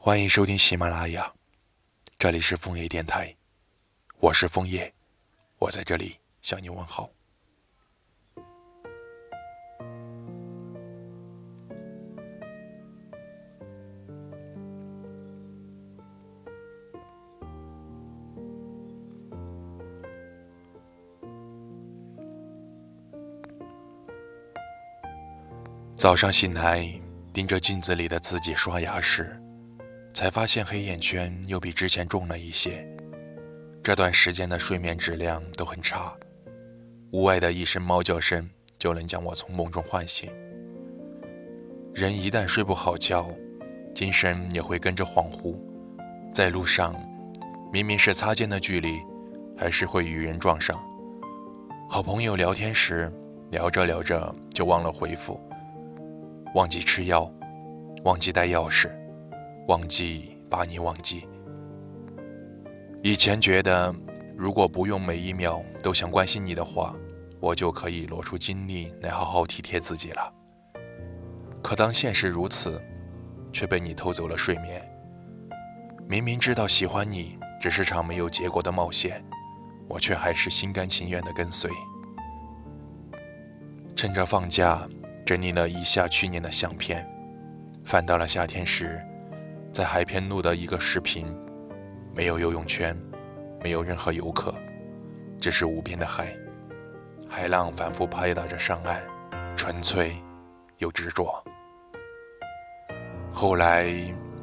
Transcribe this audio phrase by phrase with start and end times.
[0.00, 1.30] 欢迎收听喜马拉雅，
[2.18, 3.34] 这里是枫叶电台，
[4.20, 4.94] 我是枫叶，
[5.58, 7.10] 我在这里向你问好。
[25.96, 26.88] 早上醒来，
[27.34, 29.38] 盯着镜子里的自己刷牙时，
[30.18, 32.84] 才发现黑眼圈又比之前重了一些。
[33.84, 36.12] 这段时间的睡眠质量都很差，
[37.12, 40.28] 屋外的一声猫叫声就能将我从梦中唤醒。
[41.94, 43.30] 人一旦睡不好觉，
[43.94, 45.56] 精神也会跟着恍惚，
[46.34, 47.00] 在路上，
[47.72, 48.98] 明明是擦肩的距离，
[49.56, 50.84] 还是会与人撞上。
[51.88, 53.08] 好朋友聊天时，
[53.52, 55.40] 聊着聊着就忘了回复。
[56.56, 57.32] 忘记吃药，
[58.02, 58.90] 忘记带钥匙，
[59.68, 61.28] 忘记把你忘记。
[63.02, 63.94] 以前觉得，
[64.34, 66.94] 如果不用每一秒都想关心你的话，
[67.38, 70.32] 我就可以挪出精力来好好体贴自己了。
[71.62, 72.82] 可当现实如此，
[73.52, 74.82] 却被你偷走了睡眠。
[76.08, 79.22] 明明知道喜欢你只是场没有结果的冒险，
[79.86, 81.70] 我却还是心甘情愿的跟随。
[83.94, 84.88] 趁着放假。
[85.26, 87.06] 整理了一下去年的相片，
[87.84, 88.98] 翻到了夏天时
[89.72, 91.26] 在海边录的一个视频，
[92.14, 92.96] 没有游泳圈，
[93.62, 94.54] 没有任何游客，
[95.40, 96.34] 只是无边的海，
[97.28, 99.00] 海浪反复拍打着上岸，
[99.56, 100.16] 纯粹
[100.78, 101.42] 又执着。
[103.32, 103.88] 后来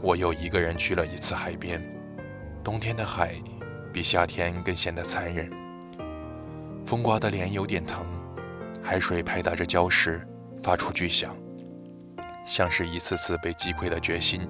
[0.00, 1.82] 我又一个人去了一次海边，
[2.62, 3.34] 冬天的海
[3.92, 5.50] 比夏天更显得残忍，
[6.84, 8.06] 风刮的脸有点疼，
[8.82, 10.26] 海水拍打着礁石。
[10.62, 11.36] 发出巨响，
[12.44, 14.40] 像是一次次被击溃的决心，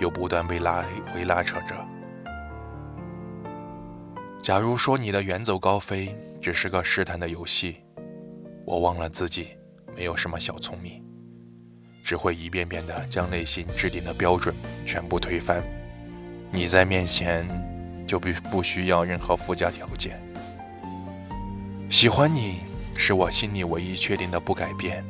[0.00, 1.86] 又不断被拉回拉扯着。
[4.42, 7.76] 假如说你的远走高飞只是个试探的游戏，
[8.64, 9.50] 我忘了自己
[9.94, 11.04] 没有什么小聪明，
[12.02, 14.54] 只会一遍遍的将内心制定的标准
[14.86, 15.62] 全部推翻。
[16.50, 17.46] 你在面前
[18.08, 20.20] 就不不需要任何附加条件。
[21.90, 22.60] 喜欢你
[22.96, 25.04] 是我心里唯一确定的不改变。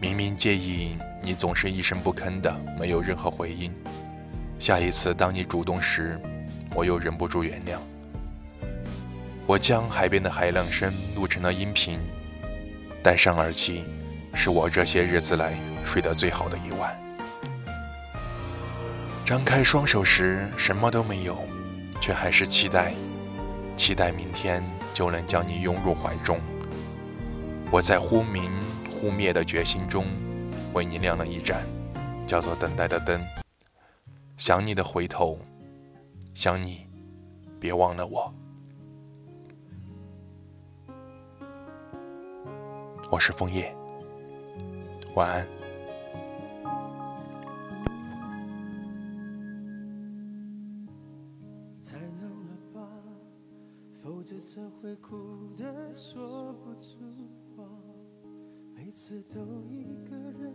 [0.00, 3.72] 明明介意你总是一声不吭的，没有任何回应。
[4.56, 6.20] 下一次当你主动时，
[6.72, 7.78] 我又忍不住原谅。
[9.44, 11.98] 我将海边的海浪声录成了音频，
[13.02, 13.84] 戴上耳机，
[14.34, 16.96] 是我这些日子来睡得最好的一晚。
[19.24, 21.44] 张开双手时什么都没有，
[22.00, 22.94] 却还是期待，
[23.76, 24.62] 期待明天
[24.94, 26.40] 就能将你拥入怀中。
[27.72, 28.48] 我在呼明。
[29.00, 30.06] 忽灭的决心中，
[30.74, 31.62] 为你亮了一盏，
[32.26, 33.24] 叫做等待的灯。
[34.36, 35.38] 想你的回头，
[36.34, 36.84] 想你，
[37.60, 38.34] 别忘了我。
[43.08, 43.72] 我是枫叶，
[45.14, 45.46] 晚安。
[58.78, 60.54] 每次都一个人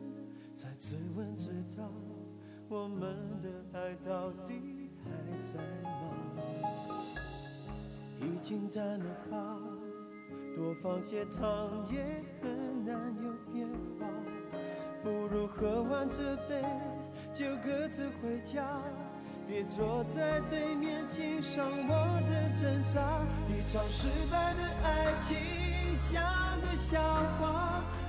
[0.56, 1.84] 在自问自答，
[2.70, 5.12] 我们的爱到底还
[5.42, 5.92] 在吗？
[8.22, 9.60] 已经淡了吧，
[10.56, 13.68] 多放些糖也很难有变
[14.00, 14.08] 化。
[15.04, 16.64] 不如喝完这杯
[17.34, 18.82] 就各自回家，
[19.46, 23.22] 别坐在对面欣赏我的挣扎。
[23.50, 25.36] 一场失败的爱情
[25.98, 26.24] 像
[26.62, 27.02] 个笑
[27.38, 27.84] 话。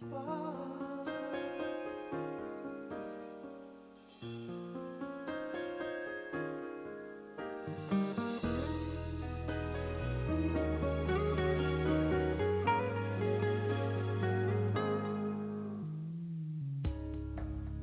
[0.00, 0.06] 无？
[0.06, 0.20] 牵挂。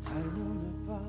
[0.02, 1.00] 太浓了吧，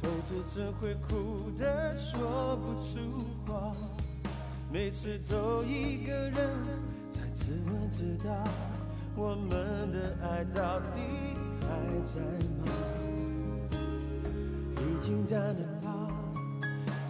[0.00, 3.72] 否则怎会哭得说不出话？
[4.72, 6.34] 每次都一个人
[7.10, 8.32] 在自问自答。
[9.14, 11.00] 我们的爱到底
[11.60, 11.68] 还
[12.02, 12.20] 在
[12.64, 12.72] 吗？
[14.78, 16.08] 已经淡了吧，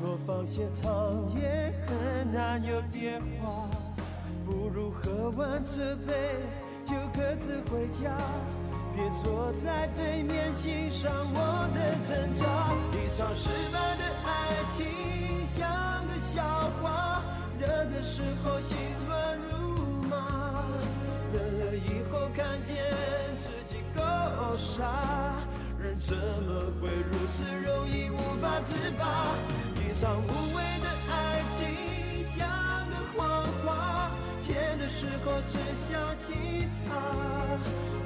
[0.01, 3.69] 多放些糖也很难有变化，
[4.45, 6.13] 不如喝完这杯
[6.85, 8.17] 就各自回家，
[8.95, 12.75] 别坐在对面欣赏我的挣扎。
[12.93, 14.29] 一场失败的爱
[14.73, 14.87] 情
[15.47, 16.43] 像个笑
[16.83, 17.23] 话，
[17.59, 18.61] 热的时候
[28.65, 29.35] 自拔？
[29.75, 31.67] 一场无谓的爱情
[32.25, 32.49] 像
[32.89, 34.11] 个谎话，
[34.41, 36.91] 甜的时候只相信他，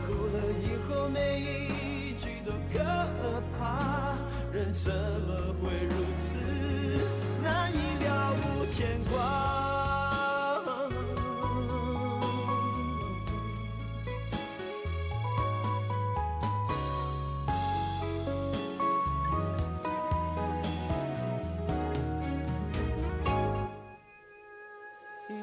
[0.06, 2.82] 哭了以后每一句都可
[3.58, 4.17] 怕。
[4.53, 6.38] 人怎么会如此
[7.43, 9.66] 难以了无牵挂？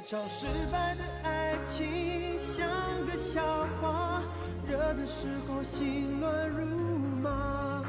[0.06, 2.68] 场失败的爱情像
[3.06, 3.42] 个笑
[3.80, 4.22] 话，
[4.68, 7.82] 热的时候心乱如麻，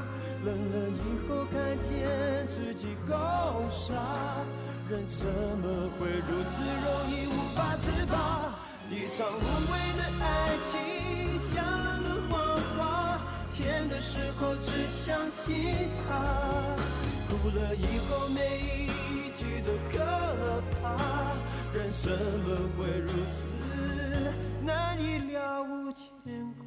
[0.45, 3.15] 冷了以后看见自己够
[3.69, 3.95] 傻，
[4.89, 8.61] 人怎么会如此容易无法自拔？
[8.89, 10.79] 一场无谓的爱情
[11.53, 13.21] 像个谎话，
[13.51, 16.23] 甜的时候只相信它，
[17.29, 19.99] 哭了以后每一句都可
[20.81, 20.95] 怕。
[21.75, 22.12] 人生
[22.44, 23.56] 轮回，如此
[24.65, 26.06] 难以了无牵
[26.56, 26.64] 挂。